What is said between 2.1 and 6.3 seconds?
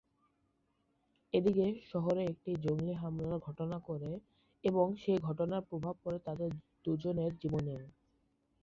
একটি জঙ্গি হামলার ঘটনা করে এবং সেই ঘটনার প্রভাব পড়ে